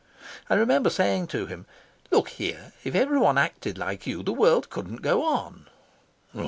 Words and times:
I 0.49 0.55
remember 0.55 0.89
saying 0.89 1.27
to 1.27 1.45
him: 1.45 1.67
"Look 2.09 2.29
here, 2.29 2.73
if 2.83 2.95
everyone 2.95 3.37
acted 3.37 3.77
like 3.77 4.07
you, 4.07 4.23
the 4.23 4.33
world 4.33 4.71
couldn't 4.71 5.03
go 5.03 5.23
on." 5.23 5.67